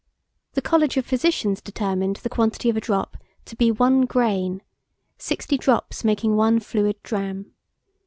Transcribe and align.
The 0.53 0.63
College 0.63 0.97
of 0.97 1.05
Physicians 1.05 1.61
determined 1.61 2.15
the 2.15 2.29
quantity 2.29 2.71
of 2.71 2.75
a 2.75 2.81
drop 2.81 3.17
to 3.45 3.55
be 3.55 3.69
one 3.69 4.05
grain, 4.07 4.63
60 5.19 5.59
drops 5.59 6.03
making 6.03 6.35
one 6.35 6.59
fluid 6.59 6.95
drachm. 7.03 7.53